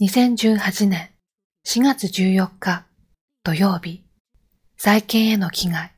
[0.00, 1.10] 2018年
[1.66, 2.86] 4月14日
[3.42, 4.04] 土曜日、
[4.76, 5.92] 再建への危害。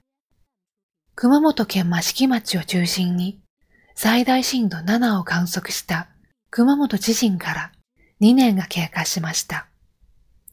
[1.14, 3.42] 熊本県益城町を中心に
[3.94, 6.08] 最大震度7を観測した
[6.48, 7.72] 熊本地震から
[8.22, 9.67] 2年が経過しました。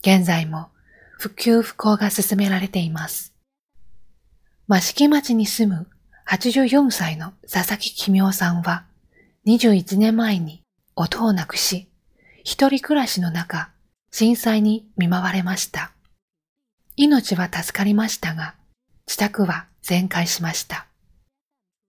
[0.01, 0.67] 現在も
[1.17, 3.33] 復旧復興が進められています。
[4.69, 5.87] 益城町に住む
[6.27, 8.83] 84歳の佐々木奇妙さんは
[9.45, 10.63] 21年前に
[10.97, 11.87] 音をなくし、
[12.47, 13.71] 一人暮らしの中、
[14.09, 15.91] 震災に見舞われました。
[16.95, 18.55] 命は助かりましたが、
[19.05, 20.87] 自宅は全壊しました。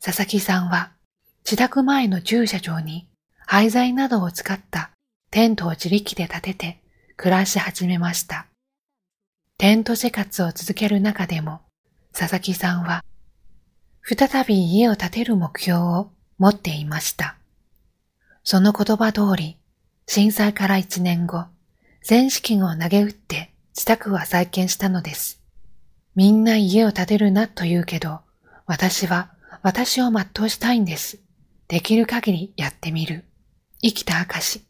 [0.04, 0.90] 佐々木さんは
[1.44, 3.06] 自宅前の駐車場に
[3.46, 4.90] 廃材などを使った
[5.30, 6.80] テントを自力で建てて
[7.16, 8.46] 暮らし始めました。
[9.58, 11.60] テント生活を続ける中でも、
[12.12, 13.04] 佐々木さんは
[14.02, 17.36] 再び家を建てる目標を持っていました。
[18.42, 19.56] その言葉通り、
[20.10, 21.44] 震災から一年後、
[22.02, 25.38] 全資金を投げ打って自宅は再建したのです。
[26.14, 28.20] みんな家を建てるなと言うけど、
[28.64, 31.18] 私は私を全うしたいんです。
[31.68, 33.24] できる限りやってみる。
[33.82, 34.64] 生きた証。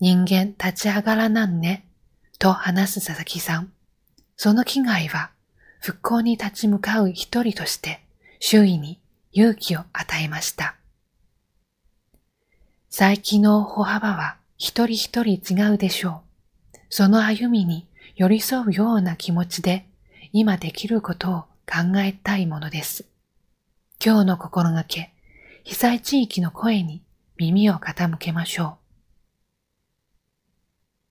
[0.00, 1.84] 人間立ち上がらなんね。
[2.38, 3.70] と話す佐々木さん。
[4.38, 5.30] その危害は
[5.80, 8.00] 復興に立ち向かう一人として
[8.38, 8.98] 周囲に
[9.32, 10.74] 勇気を与えました。
[12.88, 16.20] 再起の歩幅は一人一人違うでしょ
[16.74, 16.78] う。
[16.90, 19.86] その歩みに寄り添うような気持ちで
[20.34, 23.06] 今できることを考えたいものです。
[24.04, 25.14] 今日の心がけ、
[25.64, 27.02] 被災地域の声に
[27.38, 28.79] 耳を傾けましょう。